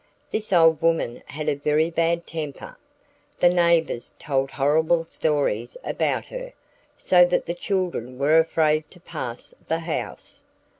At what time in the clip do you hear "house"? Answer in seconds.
9.77-10.41